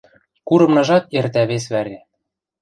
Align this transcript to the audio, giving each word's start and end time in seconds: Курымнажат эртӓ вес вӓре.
Курымнажат 0.47 1.03
эртӓ 1.17 1.43
вес 1.49 1.65
вӓре. 1.73 1.99